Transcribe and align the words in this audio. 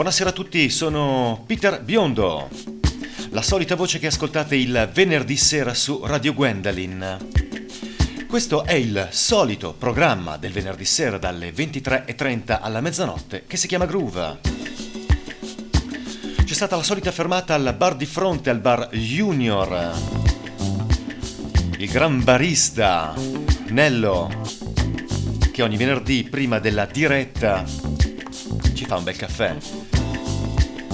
Buonasera 0.00 0.30
a 0.30 0.32
tutti, 0.32 0.70
sono 0.70 1.44
Peter 1.46 1.82
Biondo. 1.82 2.48
La 3.32 3.42
solita 3.42 3.76
voce 3.76 3.98
che 3.98 4.06
ascoltate 4.06 4.56
il 4.56 4.88
venerdì 4.94 5.36
sera 5.36 5.74
su 5.74 6.00
Radio 6.02 6.32
Gwendolyn. 6.32 7.18
Questo 8.26 8.64
è 8.64 8.72
il 8.72 9.08
solito 9.10 9.74
programma 9.74 10.38
del 10.38 10.52
venerdì 10.52 10.86
sera 10.86 11.18
dalle 11.18 11.52
23.30 11.52 12.60
alla 12.62 12.80
mezzanotte 12.80 13.44
che 13.46 13.58
si 13.58 13.66
chiama 13.66 13.84
Groove. 13.84 14.38
C'è 16.44 16.54
stata 16.54 16.76
la 16.76 16.82
solita 16.82 17.12
fermata 17.12 17.52
al 17.52 17.74
bar 17.76 17.94
di 17.94 18.06
fronte, 18.06 18.48
al 18.48 18.60
bar 18.60 18.88
Junior. 18.96 19.92
Il 21.76 21.90
gran 21.90 22.24
barista 22.24 23.12
Nello, 23.68 24.30
che 25.52 25.62
ogni 25.62 25.76
venerdì 25.76 26.24
prima 26.24 26.58
della 26.58 26.86
diretta 26.86 27.66
ci 28.72 28.86
fa 28.86 28.96
un 28.96 29.04
bel 29.04 29.16
caffè 29.16 29.79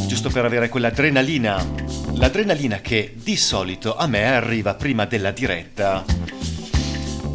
giusto 0.07 0.31
per 0.31 0.45
avere 0.45 0.69
quell'adrenalina, 0.69 1.65
l'adrenalina 2.15 2.79
che 2.79 3.13
di 3.15 3.37
solito 3.37 3.97
a 3.97 4.07
me 4.07 4.25
arriva 4.25 4.75
prima 4.75 5.05
della 5.05 5.33
diretta, 5.33 6.05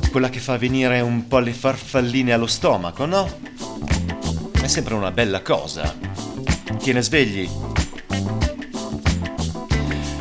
quella 0.10 0.30
che 0.30 0.40
fa 0.40 0.58
venire 0.58 1.00
un 1.02 1.28
po' 1.28 1.40
le 1.40 1.54
farfalline 1.54 2.34
allo 2.34 2.48
stomaco, 2.48 3.06
no? 3.06 3.40
È 4.62 4.68
sempre 4.68 4.94
una 4.94 5.12
bella 5.12 5.42
cosa. 5.42 5.96
Tiene 6.80 7.02
svegli. 7.02 7.50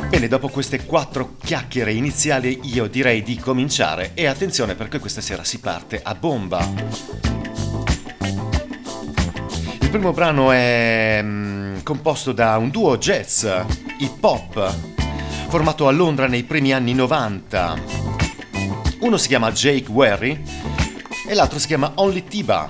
Bene, 0.09 0.29
dopo 0.29 0.49
queste 0.49 0.85
quattro 0.85 1.37
chiacchiere 1.43 1.93
iniziali 1.93 2.61
io 2.65 2.89
direi 2.89 3.23
di 3.23 3.37
cominciare 3.37 4.11
e 4.15 4.27
attenzione 4.27 4.75
perché 4.75 4.99
questa 4.99 5.21
sera 5.21 5.45
si 5.45 5.61
parte 5.61 6.01
a 6.03 6.15
bomba. 6.15 6.69
Il 9.81 9.89
primo 9.89 10.13
brano 10.13 10.53
è 10.53 11.21
mm, 11.23 11.70
composto 11.83 12.33
da 12.33 12.57
un 12.57 12.71
duo 12.71 12.97
jazz 12.99 13.45
hip 13.99 14.23
hop 14.23 14.75
formato 15.49 15.89
a 15.89 15.91
Londra 15.91 16.27
nei 16.27 16.45
primi 16.45 16.73
anni 16.73 16.95
90. 16.95 17.81
Uno 19.01 19.17
si 19.17 19.29
chiama 19.29 19.51
Jake 19.51 19.91
Werry 19.91 20.41
e 21.29 21.35
l'altro 21.35 21.59
si 21.59 21.67
chiama 21.67 21.93
Only 21.97 22.25
Tiba. 22.25 22.69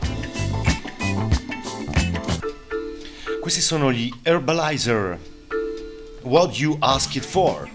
Questi 3.41 3.61
sono 3.61 3.93
gli 3.93 4.11
Herbalizer. 4.23 5.19
What 6.23 6.59
You 6.59 6.77
Ask 6.79 7.15
It 7.15 7.25
For. 7.25 7.69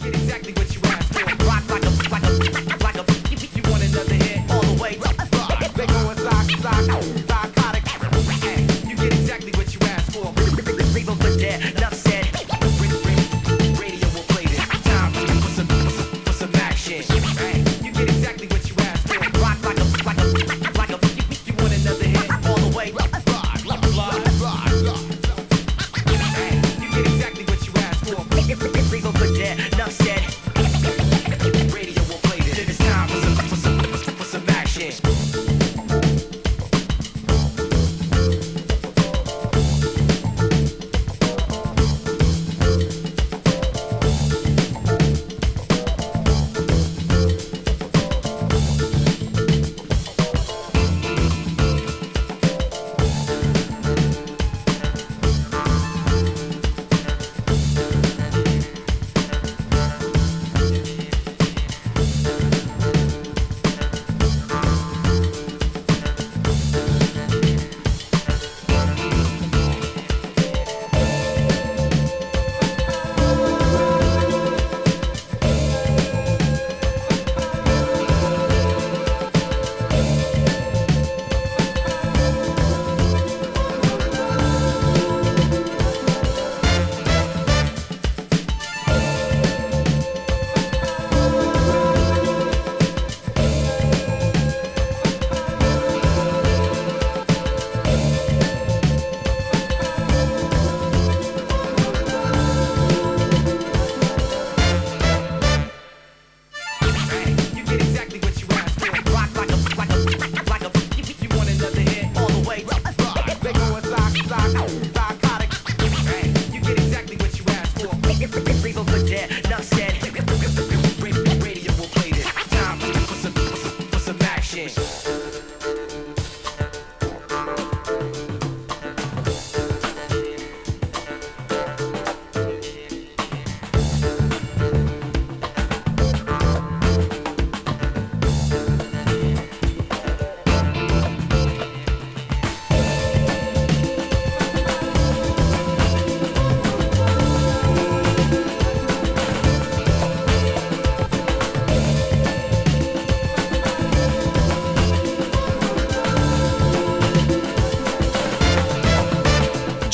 Thank 28.48 28.76
you. 28.76 28.85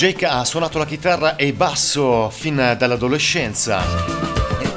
Jake 0.01 0.25
ha 0.25 0.43
suonato 0.45 0.79
la 0.79 0.87
chitarra 0.87 1.35
e 1.35 1.45
il 1.45 1.53
basso 1.53 2.31
fin 2.31 2.75
dall'adolescenza. 2.75 3.83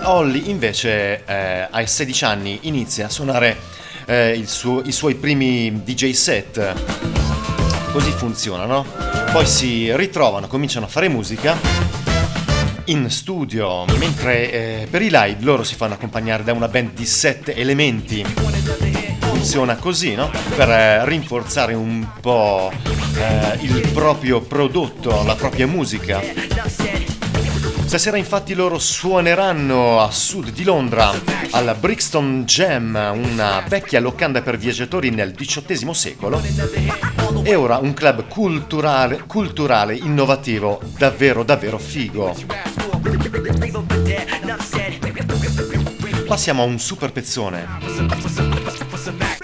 Holly 0.03 0.51
invece 0.51 1.25
eh, 1.25 1.67
ai 1.71 1.87
16 1.87 2.25
anni 2.27 2.59
inizia 2.65 3.07
a 3.07 3.09
suonare 3.09 3.57
eh, 4.05 4.43
suo, 4.45 4.83
i 4.85 4.93
suoi 4.93 5.15
primi 5.15 5.83
DJ 5.83 6.11
set. 6.11 6.75
Così 7.91 8.11
funziona, 8.11 8.67
no? 8.67 8.85
Poi 9.33 9.47
si 9.47 9.97
ritrovano, 9.97 10.47
cominciano 10.47 10.85
a 10.85 10.91
fare 10.91 11.09
musica 11.09 11.57
in 12.85 13.09
studio, 13.09 13.87
mentre 13.97 14.53
eh, 14.53 14.87
per 14.91 15.01
i 15.01 15.09
live 15.11 15.39
loro 15.41 15.65
si 15.65 15.75
fanno 15.75 15.95
accompagnare 15.95 16.45
da 16.45 16.53
una 16.53 16.69
band 16.69 16.93
di 16.93 17.07
7 17.07 17.55
elementi. 17.55 18.84
Funziona 19.45 19.77
così, 19.77 20.15
no? 20.15 20.31
Per 20.57 20.71
eh, 20.71 21.05
rinforzare 21.05 21.75
un 21.75 22.09
po' 22.19 22.73
eh, 23.19 23.59
il 23.61 23.91
proprio 23.93 24.41
prodotto, 24.41 25.23
la 25.23 25.35
propria 25.35 25.67
musica. 25.67 26.19
Stasera 27.85 28.17
infatti 28.17 28.55
loro 28.55 28.79
suoneranno 28.79 30.01
a 30.01 30.11
sud 30.11 30.49
di 30.49 30.65
Londra 30.65 31.13
alla 31.51 31.75
Brixton 31.75 32.45
Jam, 32.47 32.95
una 32.95 33.63
vecchia 33.69 34.01
locanda 34.01 34.41
per 34.41 34.57
viaggiatori 34.57 35.11
nel 35.11 35.35
XVIII 35.35 35.93
secolo, 35.93 36.41
e 37.43 37.55
ora 37.55 37.77
un 37.77 37.93
club 37.93 38.27
culturale, 38.27 39.25
culturale 39.27 39.95
innovativo 39.95 40.81
davvero 40.97 41.43
davvero 41.43 41.77
figo. 41.77 42.35
Passiamo 46.27 46.63
a 46.63 46.65
un 46.65 46.79
super 46.79 47.13
pezzone. 47.13 48.84
Mac. 49.13 49.44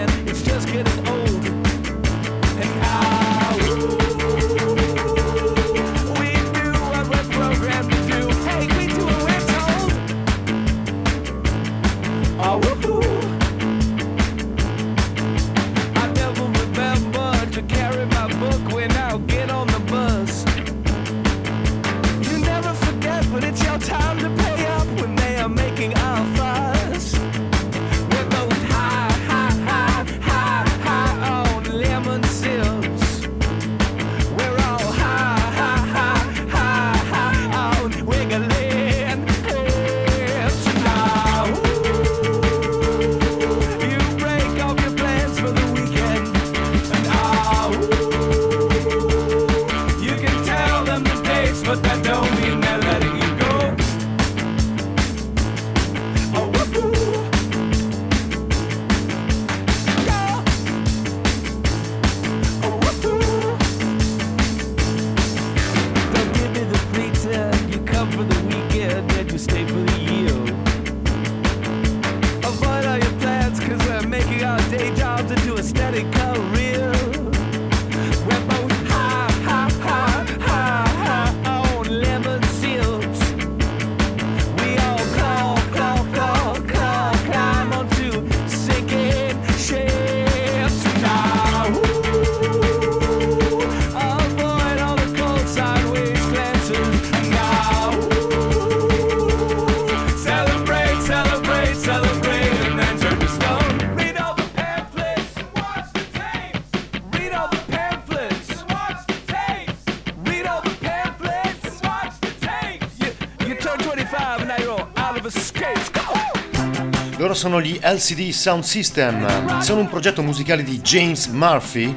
sono 117.41 117.59
gli 117.59 117.79
LCD 117.81 118.29
Sound 118.29 118.63
System. 118.63 119.61
Sono 119.61 119.79
un 119.79 119.89
progetto 119.89 120.21
musicale 120.21 120.63
di 120.63 120.79
James 120.79 121.25
Murphy, 121.25 121.91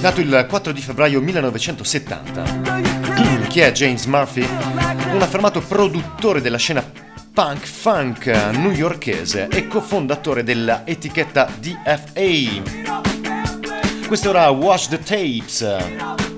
nato 0.00 0.20
il 0.20 0.46
4 0.48 0.70
di 0.70 0.80
febbraio 0.80 1.20
1970. 1.20 2.44
Chi 3.50 3.58
è 3.58 3.72
James 3.72 4.04
Murphy? 4.04 4.46
Un 5.12 5.20
affermato 5.20 5.60
produttore 5.60 6.40
della 6.40 6.56
scena 6.56 6.84
punk 7.32 7.66
funk 7.66 8.26
newyorkese 8.26 9.48
e 9.48 9.66
cofondatore 9.66 10.44
della 10.44 10.86
etichetta 10.86 11.50
DFA. 11.58 12.62
Questo 14.06 14.28
ora 14.28 14.48
Watch 14.50 14.86
the 14.86 15.00
Tapes. 15.00 16.29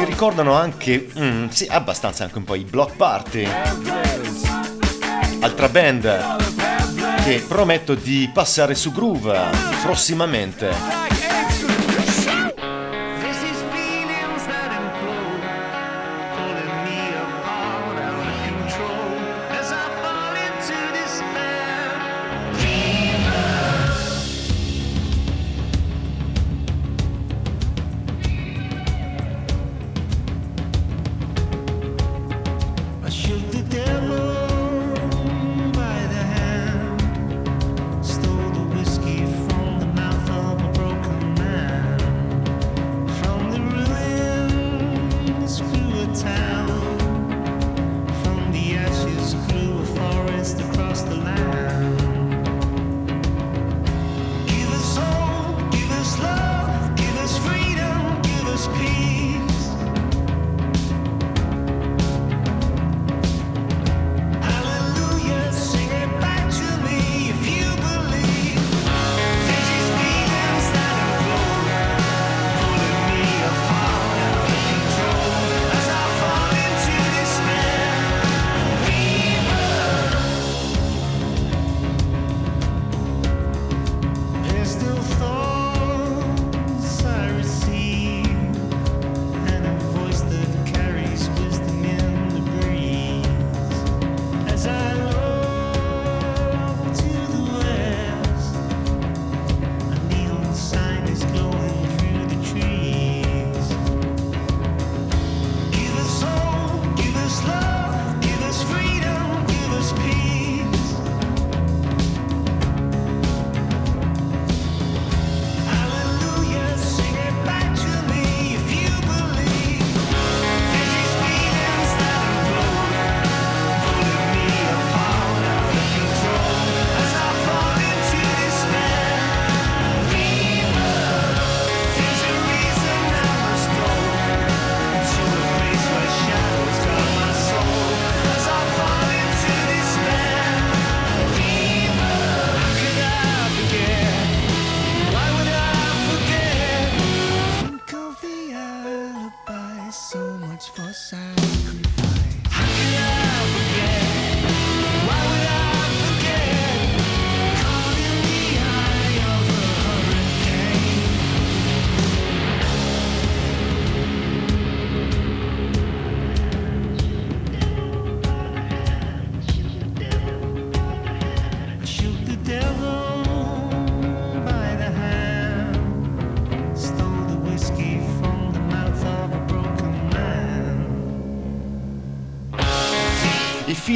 Mi 0.00 0.06
ricordano 0.06 0.54
anche, 0.54 1.10
mm, 1.18 1.48
sì, 1.48 1.66
abbastanza 1.68 2.24
anche 2.24 2.38
un 2.38 2.44
po' 2.44 2.54
i 2.54 2.64
Block 2.64 2.96
Party 2.96 3.46
altra 5.40 5.68
band 5.68 6.36
che 7.24 7.44
prometto 7.46 7.94
di 7.94 8.30
passare 8.32 8.74
su 8.74 8.92
Groove 8.92 9.38
prossimamente. 9.82 11.19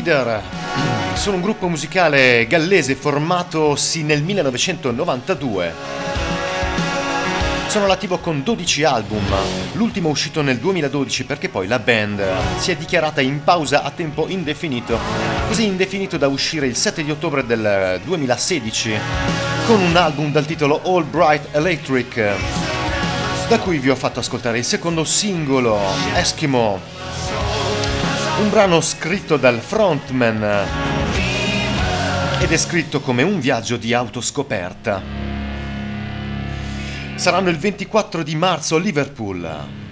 I 0.04 0.06
Feeder 0.06 0.42
sono 1.14 1.36
un 1.36 1.42
gruppo 1.42 1.66
musicale 1.66 2.46
gallese 2.46 2.94
formatosi 2.94 4.02
nel 4.02 4.22
1992 4.22 5.72
sono 7.68 7.86
all'attivo 7.86 8.18
con 8.18 8.42
12 8.42 8.84
album, 8.84 9.24
l'ultimo 9.72 10.10
uscito 10.10 10.42
nel 10.42 10.58
2012 10.58 11.24
perché 11.24 11.48
poi 11.48 11.66
la 11.66 11.78
band 11.78 12.22
si 12.58 12.70
è 12.70 12.76
dichiarata 12.76 13.22
in 13.22 13.42
pausa 13.42 13.82
a 13.82 13.90
tempo 13.90 14.28
indefinito, 14.28 14.98
così 15.48 15.64
indefinito 15.64 16.18
da 16.18 16.28
uscire 16.28 16.66
il 16.66 16.76
7 16.76 17.02
di 17.02 17.10
ottobre 17.10 17.46
del 17.46 17.98
2016 18.04 18.92
con 19.66 19.80
un 19.80 19.96
album 19.96 20.30
dal 20.30 20.44
titolo 20.44 20.82
All 20.84 21.08
Bright 21.08 21.48
Electric, 21.52 22.32
da 23.48 23.58
cui 23.58 23.78
vi 23.78 23.88
ho 23.88 23.96
fatto 23.96 24.20
ascoltare 24.20 24.58
il 24.58 24.64
secondo 24.64 25.02
singolo, 25.02 25.80
Eskimo, 26.14 27.03
un 28.36 28.50
brano 28.50 28.80
scritto 28.80 29.36
dal 29.36 29.60
frontman 29.60 30.66
ed 32.40 32.50
è 32.50 32.56
scritto 32.56 33.00
come 33.00 33.22
un 33.22 33.38
viaggio 33.38 33.76
di 33.76 33.94
autoscoperta 33.94 35.00
saranno 37.14 37.48
il 37.48 37.58
24 37.58 38.22
di 38.24 38.34
marzo 38.34 38.74
a 38.76 38.80
Liverpool. 38.80 39.83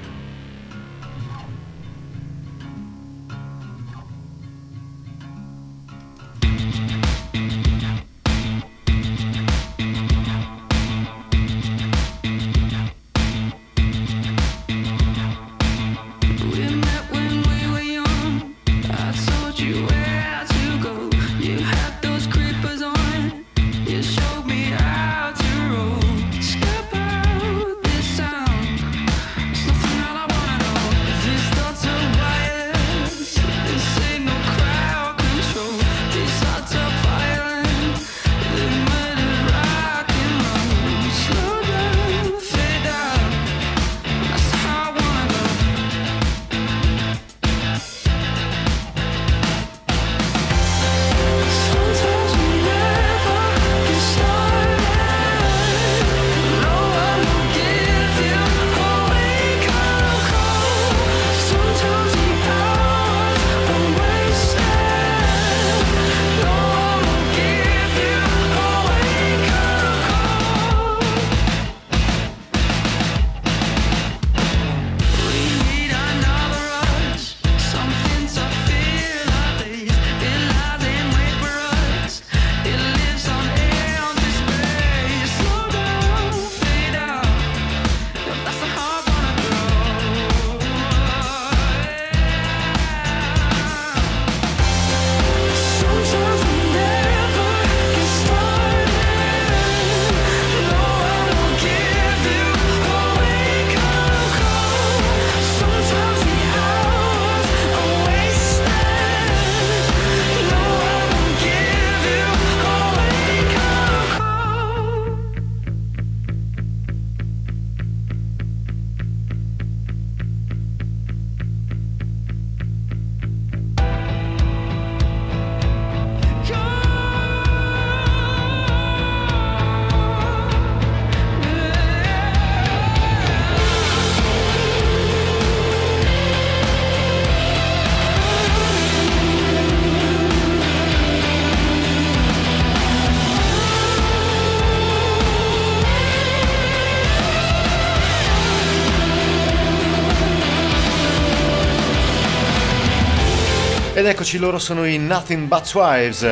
Ed 154.12 154.18
eccoci, 154.18 154.36
loro 154.36 154.58
sono 154.58 154.84
i 154.84 154.98
Nothing 154.98 155.46
But 155.48 155.72
Wives. 155.72 156.28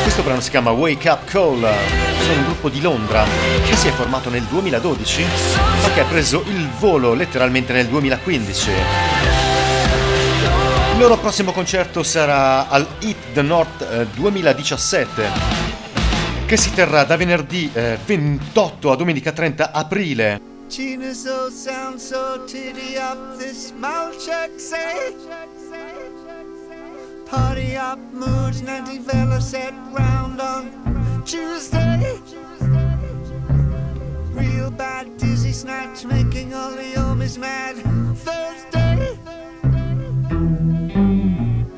Questo 0.00 0.22
brano 0.22 0.38
si 0.38 0.48
chiama 0.48 0.70
Wake 0.70 1.08
Up 1.08 1.24
Call. 1.24 1.68
Sono 2.20 2.38
un 2.38 2.44
gruppo 2.44 2.68
di 2.68 2.80
Londra 2.80 3.24
che 3.64 3.74
si 3.74 3.88
è 3.88 3.90
formato 3.90 4.30
nel 4.30 4.44
2012 4.44 5.24
ma 5.82 5.90
che 5.92 6.00
ha 6.02 6.04
preso 6.04 6.44
il 6.46 6.68
volo 6.78 7.14
letteralmente 7.14 7.72
nel 7.72 7.88
2015. 7.88 8.70
Il 10.92 10.98
loro 11.00 11.18
prossimo 11.18 11.50
concerto 11.50 12.04
sarà 12.04 12.68
al 12.68 12.86
Hit 13.00 13.32
the 13.32 13.42
North 13.42 14.04
2017 14.14 15.24
eh, 15.24 15.30
che 16.46 16.56
si 16.56 16.72
terrà 16.72 17.02
da 17.02 17.16
venerdì 17.16 17.68
28 17.72 18.88
eh, 18.88 18.92
a 18.92 18.94
domenica 18.94 19.32
30 19.32 19.72
aprile 19.72 20.49
Tina's 20.70 21.26
old 21.26 21.52
sound 21.52 22.00
so 22.00 22.46
titty 22.46 22.96
up 22.96 23.36
this 23.36 23.72
say 23.72 24.12
check 24.24 24.50
say. 24.56 25.12
Party 27.26 27.74
up 27.74 27.98
moods 28.12 28.62
Nancy 28.62 28.98
Vella 28.98 29.40
set 29.40 29.74
round 29.90 30.40
on 30.40 31.24
Tuesday. 31.26 32.20
Real 34.32 34.70
bad 34.70 35.16
dizzy 35.16 35.50
snatch 35.50 36.04
making 36.04 36.54
all 36.54 36.70
the 36.70 36.92
homies 36.94 37.36
mad. 37.36 37.74
Thursday. 38.16 39.18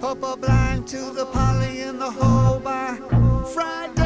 Pop 0.02 0.22
a 0.22 0.36
blind 0.36 0.86
to 0.88 0.98
the 1.14 1.24
poly 1.32 1.80
in 1.80 1.98
the 1.98 2.10
hole 2.10 2.60
by 2.60 2.98
Friday 3.54 4.01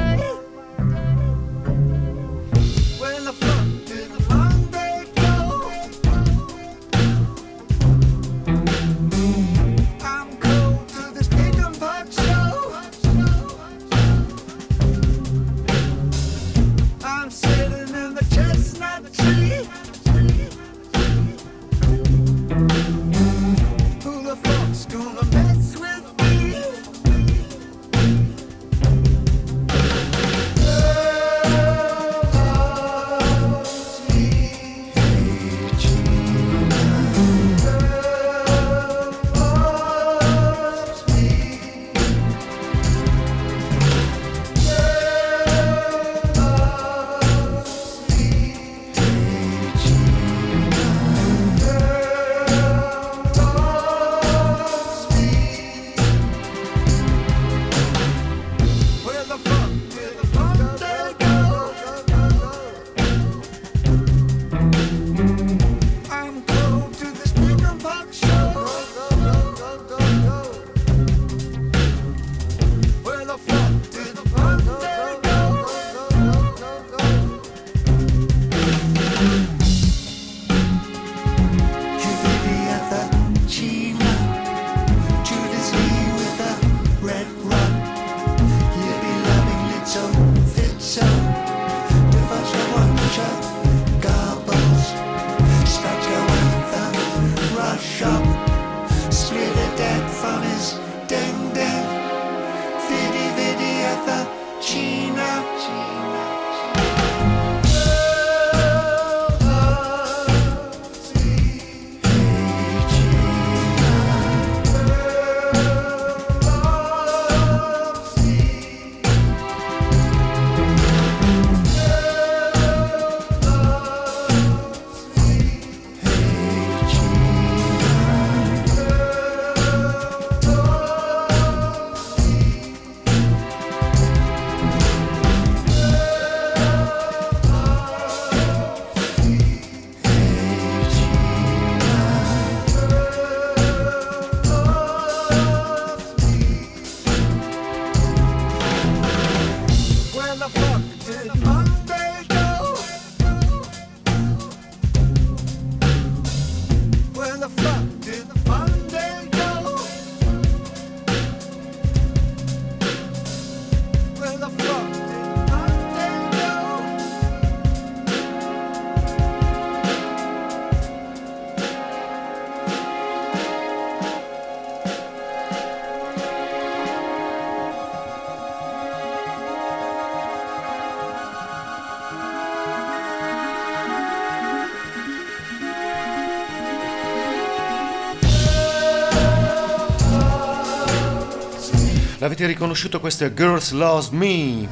L'avete 192.36 192.52
riconosciuto? 192.52 193.00
Questo 193.00 193.24
è 193.24 193.32
Girls 193.32 193.70
Loves 193.70 194.08
Me, 194.10 194.68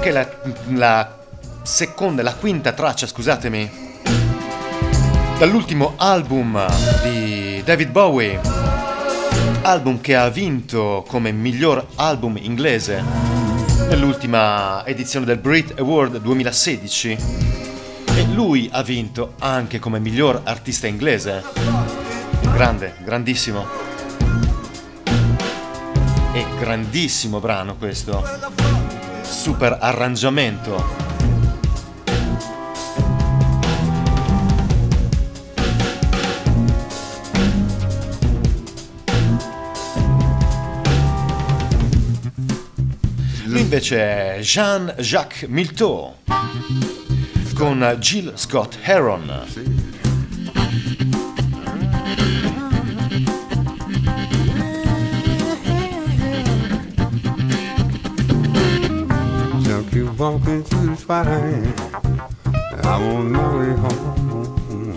che 0.00 0.08
è 0.08 0.12
la, 0.12 0.26
la 0.68 1.18
seconda, 1.60 2.22
la 2.22 2.32
quinta 2.32 2.72
traccia, 2.72 3.06
scusatemi, 3.06 3.70
dall'ultimo 5.38 5.92
album 5.96 6.66
di 7.02 7.62
David 7.66 7.90
Bowie, 7.90 8.40
album 9.60 10.00
che 10.00 10.16
ha 10.16 10.30
vinto 10.30 11.04
come 11.06 11.32
miglior 11.32 11.86
album 11.96 12.38
inglese 12.40 13.04
nell'ultima 13.90 14.82
edizione 14.86 15.26
del 15.26 15.36
Brit 15.36 15.78
Award 15.78 16.16
2016 16.16 17.16
e 18.06 18.24
lui 18.32 18.70
ha 18.72 18.82
vinto 18.82 19.34
anche 19.40 19.78
come 19.78 19.98
miglior 19.98 20.40
artista 20.44 20.86
inglese. 20.86 21.44
Grande, 22.54 22.94
grandissimo. 23.04 23.89
E 26.32 26.46
grandissimo 26.60 27.40
brano 27.40 27.74
questo. 27.76 28.22
Super 29.22 29.78
arrangiamento. 29.80 31.08
Lui 43.46 43.60
invece 43.60 43.98
è 44.36 44.38
Jean-Jacques 44.40 45.48
Milteau 45.48 46.14
con 47.54 47.96
Jill 47.98 48.36
Scott 48.36 48.78
Heron. 48.82 49.89
Walking 60.20 60.62
through 60.62 60.90
the 60.90 60.96
fire. 60.96 61.74
I'm 62.84 63.02
on 63.16 63.32
my 63.32 63.56
way 63.56 63.72
home. 63.82 64.94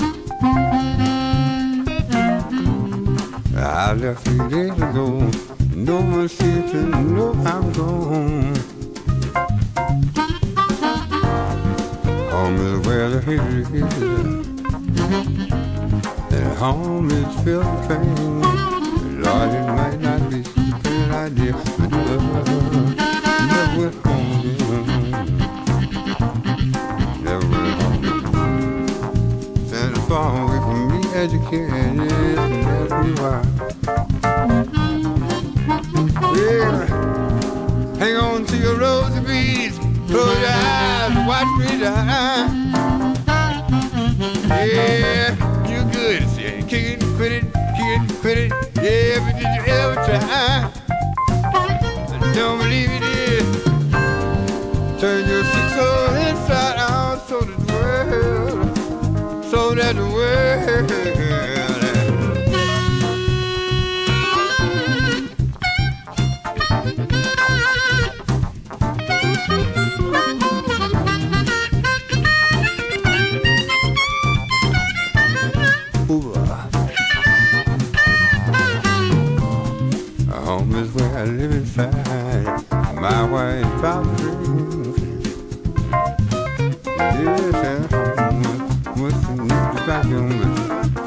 I 3.55 3.93
left 3.93 4.25
three 4.25 4.49
days 4.49 4.75
ago. 4.75 5.31
No 5.73 6.01
one 6.01 6.27
seems 6.27 6.71
to 6.71 6.81
know 6.83 7.31
I'm 7.45 7.71
gone. 7.71 8.55
Home 12.29 12.57
is 12.57 12.85
where 12.85 13.09
the 13.09 13.21
hatred 13.21 13.73
is. 13.73 13.93
And 16.33 16.57
home 16.57 17.09
is 17.09 17.43
filled 17.45 17.65
with 17.65 17.87
pain. 17.87 18.41
Lord, 19.21 19.51
it 19.53 19.67
might 19.67 19.99
not 20.01 20.29
be 20.29 20.43
such 20.43 20.57
a 20.57 20.79
good 20.83 21.11
idea, 21.11 21.53
but 21.79 21.91
love 21.93 22.43
went 23.77 23.95
home 24.05 24.39
again. 24.41 24.63
Never 24.73 24.92
educated, 31.23 31.69
and. 31.71 32.11
Yeah, 36.35 36.85
hang 37.97 38.17
on 38.17 38.45
to 38.45 38.57
your 38.57 38.77
rosy 38.77 39.21
beads, 39.21 39.77
close 40.09 40.37
your 40.37 40.49
eyes, 40.49 41.15
watch 41.25 41.47
me 41.59 41.79
die. 41.79 42.49
Yeah, 44.67 45.69
you're 45.69 45.89
good, 45.93 46.27
say, 46.27 46.61
kick 46.67 47.01
it, 47.01 47.03
quit 47.15 47.31
it, 47.31 47.43
kick 47.77 48.01
it, 48.01 48.51
it. 48.51 48.62
Is 80.71 80.91
where 80.93 81.17
I 81.17 81.25
live 81.25 81.51
living 81.51 81.65
my 82.95 83.23
white 83.29 83.81
boundary. 83.81 85.21
Yes, 86.97 87.53
at 87.53 87.91
home, 87.91 88.41
with 88.99 89.21
the 89.37 89.83
vacuum, 89.85 90.29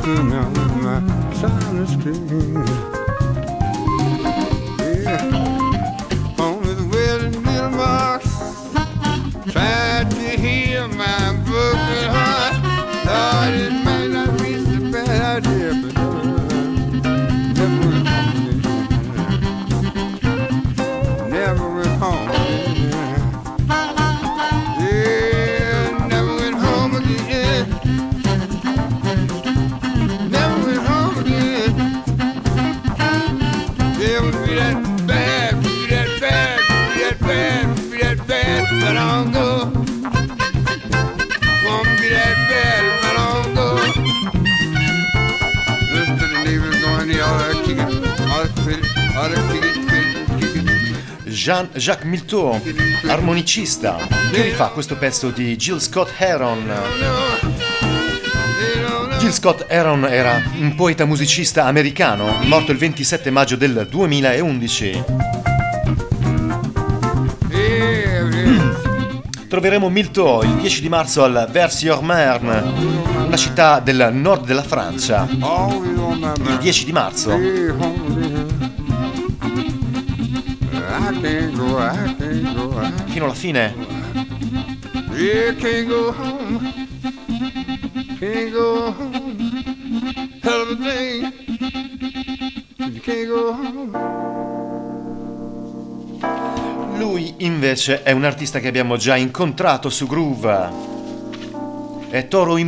filling 0.02 0.32
out 0.32 0.52
my 0.82 1.32
silent 1.34 1.88
screen. 1.88 3.05
Jean-Jacques 51.46 52.04
Milteau, 52.06 52.60
armonicista, 53.06 53.96
che 54.32 54.42
rifà 54.42 54.68
questo 54.68 54.96
pezzo 54.96 55.30
di 55.30 55.54
Jill 55.56 55.78
Scott 55.78 56.10
Heron. 56.18 56.72
Jill 59.18 59.30
Scott 59.30 59.64
Heron 59.68 60.06
era 60.06 60.42
un 60.58 60.74
poeta 60.74 61.04
musicista 61.04 61.66
americano, 61.66 62.38
morto 62.46 62.72
il 62.72 62.78
27 62.78 63.30
maggio 63.30 63.54
del 63.56 63.86
2011. 63.88 65.04
Yeah, 67.50 68.28
yeah. 68.28 68.80
Troveremo 69.48 69.88
Milteau 69.88 70.42
il 70.42 70.56
10 70.56 70.80
di 70.80 70.88
marzo 70.88 71.22
al 71.22 71.48
Vers-sur-Marne, 71.50 72.62
una 73.26 73.36
città 73.36 73.78
del 73.78 74.10
nord 74.12 74.46
della 74.46 74.64
Francia. 74.64 75.26
Il 75.30 75.36
mind. 75.38 76.58
10 76.58 76.84
di 76.84 76.92
marzo. 76.92 78.05
Can't 93.06 93.28
go 93.28 93.50
home. 93.50 93.90
Lui 96.98 97.34
invece 97.38 98.02
è 98.02 98.10
un 98.10 98.24
artista 98.24 98.58
che 98.58 98.66
abbiamo 98.66 98.96
già 98.96 99.16
incontrato 99.16 99.90
su 99.90 100.06
Groove. 100.08 100.94
È 102.10 102.26
Toro 102.26 102.58
y 102.58 102.64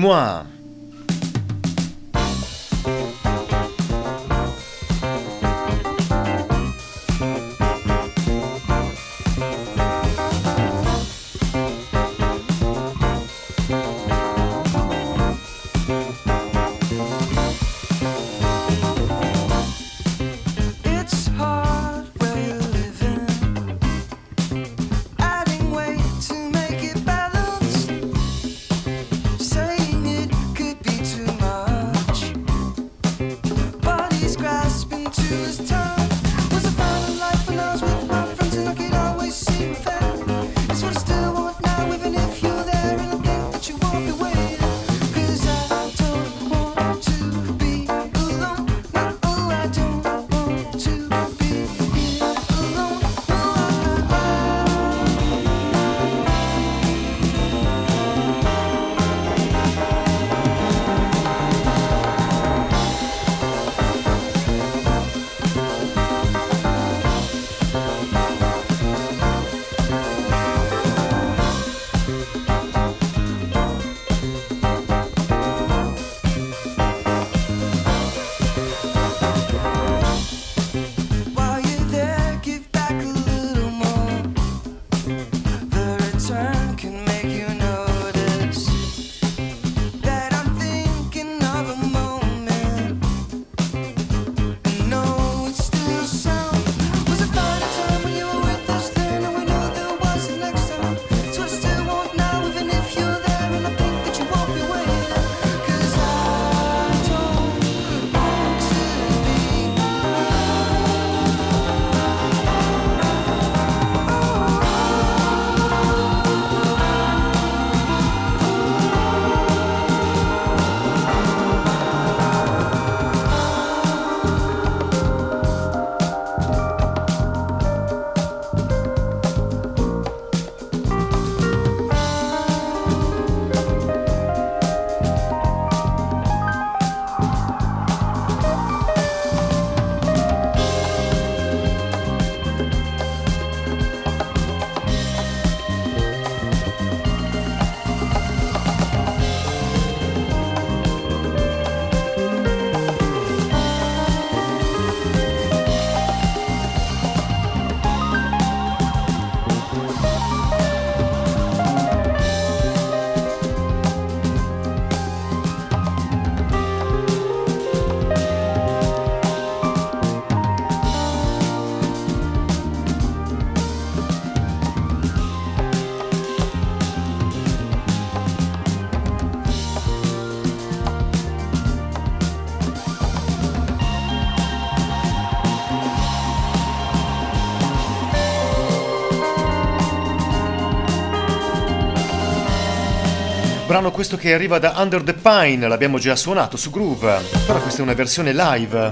Brano 193.69 193.91
questo 193.91 194.17
che 194.17 194.33
arriva 194.33 194.59
da 194.59 194.73
Under 194.79 195.03
the 195.03 195.13
Pine, 195.13 195.69
l'abbiamo 195.69 195.99
già 195.99 196.17
suonato 196.17 196.57
su 196.57 196.71
Groove, 196.71 197.21
però 197.47 197.61
questa 197.61 197.81
è 197.81 197.83
una 197.83 197.93
versione 197.93 198.33
live. 198.33 198.91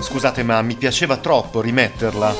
Scusate 0.00 0.44
ma 0.44 0.62
mi 0.62 0.76
piaceva 0.76 1.16
troppo 1.16 1.60
rimetterla. 1.60 2.34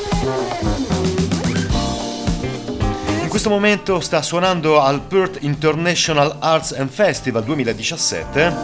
In 3.22 3.28
questo 3.28 3.48
momento 3.50 3.98
sta 3.98 4.22
suonando 4.22 4.80
al 4.80 5.00
Perth 5.00 5.38
International 5.42 6.36
Arts 6.38 6.76
and 6.78 6.90
Festival 6.90 7.42
2017, 7.42 8.54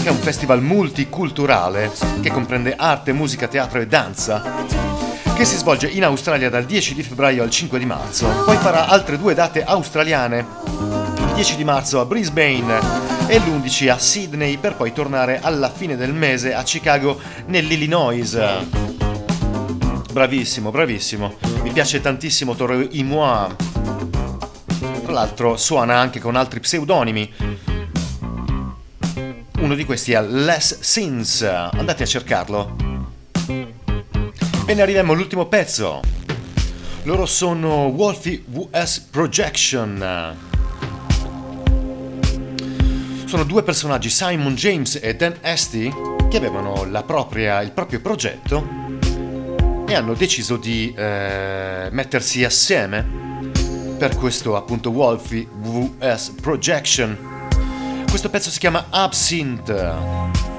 che 0.00 0.06
è 0.06 0.10
un 0.10 0.18
festival 0.18 0.62
multiculturale 0.62 1.90
che 2.20 2.30
comprende 2.30 2.76
arte, 2.76 3.12
musica, 3.12 3.48
teatro 3.48 3.80
e 3.80 3.88
danza 3.88 4.87
che 5.38 5.44
si 5.44 5.56
svolge 5.56 5.86
in 5.86 6.02
Australia 6.02 6.50
dal 6.50 6.64
10 6.64 6.94
di 6.94 7.04
febbraio 7.04 7.44
al 7.44 7.50
5 7.50 7.78
di 7.78 7.84
marzo. 7.84 8.26
Poi 8.44 8.56
farà 8.56 8.88
altre 8.88 9.16
due 9.16 9.34
date 9.34 9.62
australiane, 9.62 10.44
il 10.66 11.32
10 11.36 11.54
di 11.54 11.62
marzo 11.62 12.00
a 12.00 12.04
Brisbane 12.04 12.80
e 13.28 13.38
l'11 13.38 13.88
a 13.88 13.98
Sydney 13.98 14.56
per 14.56 14.74
poi 14.74 14.92
tornare 14.92 15.38
alla 15.40 15.70
fine 15.70 15.94
del 15.94 16.12
mese 16.12 16.54
a 16.54 16.64
Chicago 16.64 17.20
nell'Illinois. 17.46 18.36
Bravissimo, 20.10 20.72
bravissimo. 20.72 21.36
Mi 21.62 21.70
piace 21.70 22.00
tantissimo 22.00 22.56
Toro 22.56 22.84
Imois. 22.90 23.54
Tra 25.04 25.12
l'altro 25.12 25.56
suona 25.56 26.00
anche 26.00 26.18
con 26.18 26.34
altri 26.34 26.58
pseudonimi. 26.58 27.32
Uno 29.60 29.74
di 29.76 29.84
questi 29.84 30.10
è 30.14 30.20
Les 30.20 30.80
Sins. 30.80 31.42
Andate 31.42 32.02
a 32.02 32.06
cercarlo. 32.06 32.87
Bene, 34.68 34.82
arriviamo 34.82 35.14
all'ultimo 35.14 35.46
pezzo. 35.46 36.02
Loro 37.04 37.24
sono 37.24 37.86
Wolfie 37.86 38.42
VS 38.44 38.98
Projection. 39.10 40.36
Sono 43.24 43.44
due 43.44 43.62
personaggi, 43.62 44.10
Simon 44.10 44.54
James 44.54 44.98
e 45.00 45.16
Dan 45.16 45.38
Esty, 45.40 45.90
che 46.28 46.36
avevano 46.36 46.86
propria, 47.06 47.62
il 47.62 47.70
proprio 47.70 48.02
progetto 48.02 48.62
e 49.86 49.94
hanno 49.94 50.12
deciso 50.12 50.58
di 50.58 50.92
eh, 50.94 51.88
mettersi 51.90 52.44
assieme 52.44 53.06
per 53.96 54.16
questo 54.16 54.54
appunto 54.54 54.90
Wolfie 54.90 55.48
VS 55.50 56.34
Projection. 56.42 57.16
Questo 58.06 58.28
pezzo 58.28 58.50
si 58.50 58.58
chiama 58.58 58.88
Absinthe. 58.90 60.57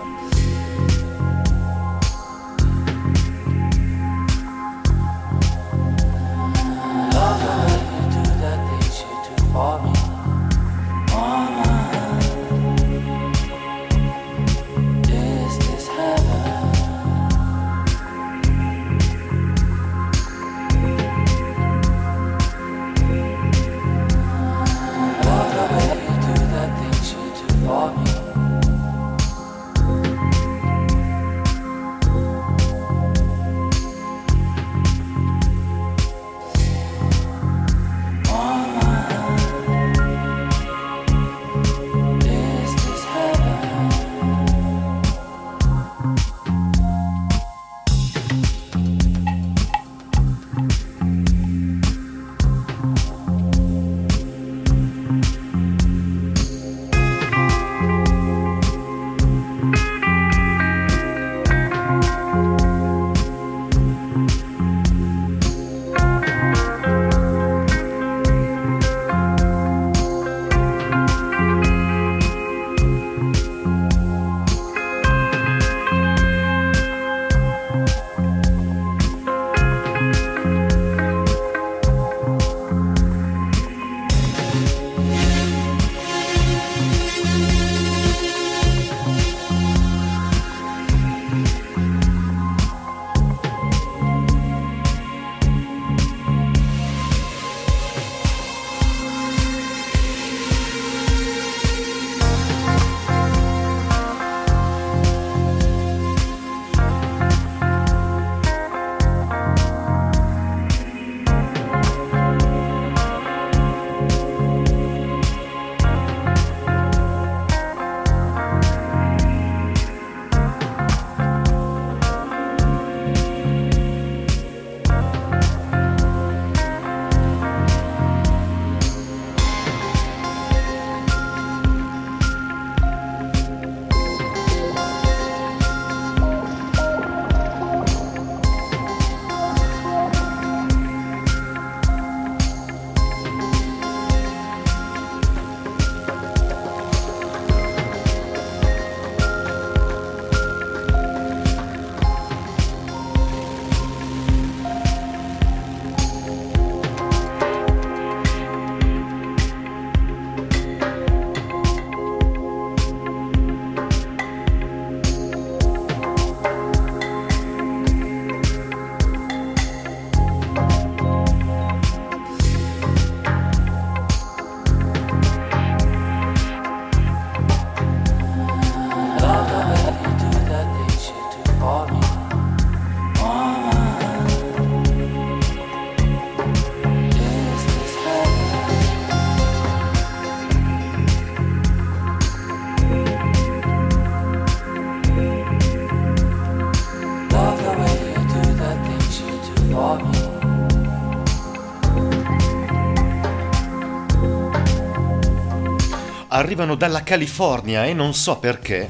Arrivano 206.50 206.74
dalla 206.74 207.04
California 207.04 207.86
e 207.86 207.94
non 207.94 208.16
so 208.16 208.40
perché, 208.40 208.90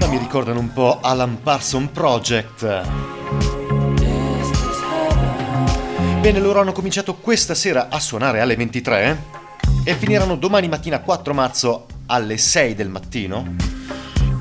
ma 0.00 0.06
mi 0.08 0.18
ricordano 0.18 0.58
un 0.58 0.72
po' 0.72 0.98
Alan 1.00 1.42
Parson 1.44 1.92
Project. 1.92 2.82
Bene, 6.18 6.40
loro 6.40 6.60
hanno 6.60 6.72
cominciato 6.72 7.14
questa 7.14 7.54
sera 7.54 7.86
a 7.88 8.00
suonare 8.00 8.40
alle 8.40 8.56
23 8.56 9.22
e 9.84 9.94
finiranno 9.94 10.34
domani 10.34 10.66
mattina 10.66 10.98
4 10.98 11.32
marzo 11.34 11.86
alle 12.06 12.36
6 12.36 12.74
del 12.74 12.88
mattino 12.88 13.54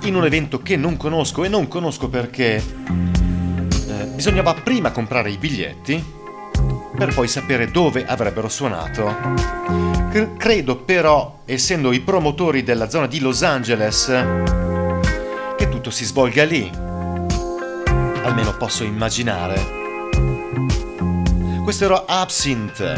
in 0.02 0.16
un 0.16 0.26
evento 0.26 0.64
che 0.64 0.78
non 0.78 0.98
conosco 0.98 1.44
e 1.44 1.48
non 1.48 1.68
conosco 1.68 2.10
perché 2.10 2.56
eh, 2.56 4.06
bisognava 4.16 4.56
prima 4.56 4.90
comprare 4.90 5.30
i 5.30 5.38
biglietti 5.38 6.04
per 6.98 7.14
poi 7.14 7.28
sapere 7.28 7.70
dove 7.70 8.04
avrebbero 8.04 8.50
suonato. 8.50 10.07
Credo 10.26 10.78
però, 10.78 11.42
essendo 11.46 11.92
i 11.92 12.00
promotori 12.00 12.64
della 12.64 12.90
zona 12.90 13.06
di 13.06 13.20
Los 13.20 13.44
Angeles, 13.44 14.06
che 15.56 15.70
tutto 15.70 15.92
si 15.92 16.06
svolga 16.06 16.44
lì. 16.44 16.68
Almeno 18.24 18.58
posso 18.58 18.84
immaginare. 18.84 19.64
Questo 21.64 21.86
era 21.86 22.06
Absinthe. 22.08 22.96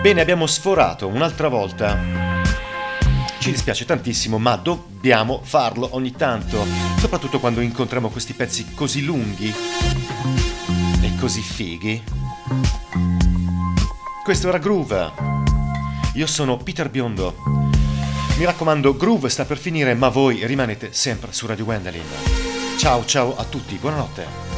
Bene, 0.00 0.20
abbiamo 0.20 0.46
sforato 0.46 1.06
un'altra 1.08 1.48
volta. 1.48 1.98
Ci 3.38 3.50
dispiace 3.50 3.84
tantissimo, 3.84 4.38
ma 4.38 4.56
dobbiamo 4.56 5.40
farlo 5.42 5.88
ogni 5.92 6.12
tanto, 6.12 6.64
soprattutto 6.98 7.38
quando 7.38 7.60
incontriamo 7.60 8.08
questi 8.08 8.32
pezzi 8.32 8.72
così 8.74 9.04
lunghi 9.04 9.52
e 11.02 11.12
così 11.18 11.40
fighi. 11.42 12.19
Questo 14.30 14.46
era 14.46 14.58
Groove. 14.58 15.10
Io 16.14 16.26
sono 16.28 16.56
Peter 16.56 16.88
Biondo. 16.88 17.34
Mi 18.38 18.44
raccomando, 18.44 18.96
Groove 18.96 19.28
sta 19.28 19.44
per 19.44 19.58
finire, 19.58 19.94
ma 19.94 20.08
voi 20.08 20.46
rimanete 20.46 20.92
sempre 20.92 21.32
su 21.32 21.48
Radio 21.48 21.64
Gwendolyn. 21.64 22.06
Ciao 22.78 23.04
ciao 23.04 23.36
a 23.36 23.42
tutti, 23.42 23.74
buonanotte. 23.74 24.49